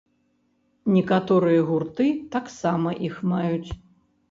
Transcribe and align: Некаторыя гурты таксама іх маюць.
Некаторыя 0.95 1.67
гурты 1.69 2.09
таксама 2.39 2.97
іх 3.11 3.23
маюць. 3.35 3.71